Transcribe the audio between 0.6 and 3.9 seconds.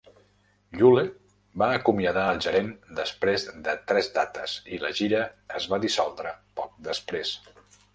Yule va acomiadar al gerent després de